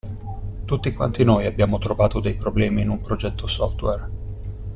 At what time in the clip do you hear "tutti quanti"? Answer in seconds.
0.65-1.23